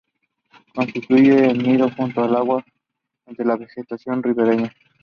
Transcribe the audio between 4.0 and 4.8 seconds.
ribereña.